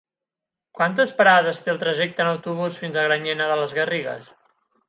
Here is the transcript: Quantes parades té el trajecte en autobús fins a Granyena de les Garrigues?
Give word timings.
Quantes 0.79 1.11
parades 1.19 1.61
té 1.65 1.71
el 1.75 1.79
trajecte 1.85 2.25
en 2.25 2.31
autobús 2.31 2.81
fins 2.85 2.97
a 3.03 3.07
Granyena 3.11 3.51
de 3.53 3.63
les 3.65 3.81
Garrigues? 3.81 4.33